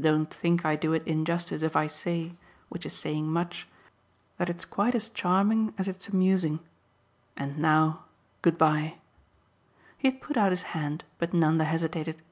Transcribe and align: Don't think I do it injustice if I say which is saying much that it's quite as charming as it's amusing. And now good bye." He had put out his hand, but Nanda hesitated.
Don't 0.00 0.32
think 0.32 0.64
I 0.64 0.76
do 0.76 0.94
it 0.94 1.06
injustice 1.06 1.60
if 1.60 1.76
I 1.76 1.86
say 1.88 2.32
which 2.70 2.86
is 2.86 2.94
saying 2.94 3.30
much 3.30 3.68
that 4.38 4.48
it's 4.48 4.64
quite 4.64 4.94
as 4.94 5.10
charming 5.10 5.74
as 5.76 5.86
it's 5.86 6.08
amusing. 6.08 6.60
And 7.36 7.58
now 7.58 8.04
good 8.40 8.56
bye." 8.56 8.96
He 9.98 10.08
had 10.08 10.22
put 10.22 10.38
out 10.38 10.52
his 10.52 10.62
hand, 10.72 11.04
but 11.18 11.34
Nanda 11.34 11.64
hesitated. 11.66 12.22